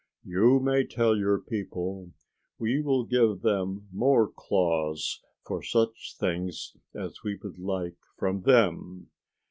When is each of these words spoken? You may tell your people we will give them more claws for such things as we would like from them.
You 0.25 0.59
may 0.59 0.83
tell 0.83 1.15
your 1.15 1.37
people 1.37 2.09
we 2.57 2.81
will 2.81 3.03
give 3.05 3.41
them 3.43 3.87
more 3.91 4.27
claws 4.27 5.21
for 5.45 5.61
such 5.61 6.15
things 6.17 6.75
as 6.95 7.21
we 7.23 7.35
would 7.35 7.59
like 7.59 7.97
from 8.17 8.41
them. 8.41 9.11